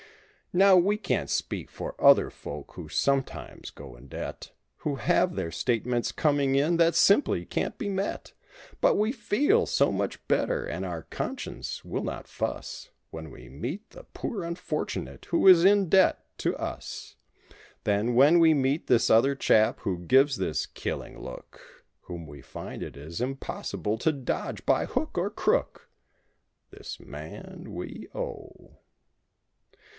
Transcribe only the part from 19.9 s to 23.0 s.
gives this killing look 17 Whom we find it